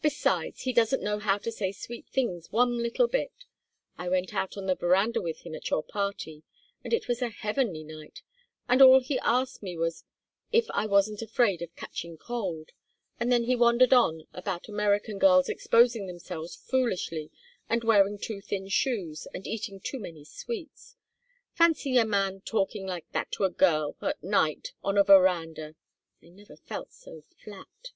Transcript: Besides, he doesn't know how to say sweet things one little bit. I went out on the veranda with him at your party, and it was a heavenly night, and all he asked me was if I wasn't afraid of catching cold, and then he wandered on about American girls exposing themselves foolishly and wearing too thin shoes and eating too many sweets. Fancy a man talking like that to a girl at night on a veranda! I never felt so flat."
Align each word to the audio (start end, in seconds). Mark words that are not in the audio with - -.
Besides, 0.00 0.62
he 0.62 0.72
doesn't 0.72 1.02
know 1.02 1.18
how 1.18 1.36
to 1.36 1.52
say 1.52 1.72
sweet 1.72 2.06
things 2.08 2.50
one 2.50 2.78
little 2.78 3.06
bit. 3.06 3.44
I 3.98 4.08
went 4.08 4.32
out 4.32 4.56
on 4.56 4.64
the 4.64 4.74
veranda 4.74 5.20
with 5.20 5.40
him 5.40 5.54
at 5.54 5.68
your 5.68 5.82
party, 5.82 6.42
and 6.82 6.94
it 6.94 7.06
was 7.06 7.20
a 7.20 7.28
heavenly 7.28 7.84
night, 7.84 8.22
and 8.66 8.80
all 8.80 9.00
he 9.00 9.18
asked 9.18 9.62
me 9.62 9.76
was 9.76 10.04
if 10.52 10.64
I 10.70 10.86
wasn't 10.86 11.20
afraid 11.20 11.60
of 11.60 11.76
catching 11.76 12.16
cold, 12.16 12.70
and 13.20 13.30
then 13.30 13.44
he 13.44 13.54
wandered 13.54 13.92
on 13.92 14.26
about 14.32 14.68
American 14.70 15.18
girls 15.18 15.50
exposing 15.50 16.06
themselves 16.06 16.56
foolishly 16.56 17.30
and 17.68 17.84
wearing 17.84 18.16
too 18.16 18.40
thin 18.40 18.68
shoes 18.70 19.28
and 19.34 19.46
eating 19.46 19.80
too 19.80 19.98
many 19.98 20.24
sweets. 20.24 20.96
Fancy 21.52 21.98
a 21.98 22.06
man 22.06 22.40
talking 22.40 22.86
like 22.86 23.04
that 23.12 23.30
to 23.32 23.44
a 23.44 23.50
girl 23.50 23.96
at 24.00 24.24
night 24.24 24.72
on 24.82 24.96
a 24.96 25.04
veranda! 25.04 25.74
I 26.24 26.30
never 26.30 26.56
felt 26.56 26.90
so 26.90 27.24
flat." 27.44 27.90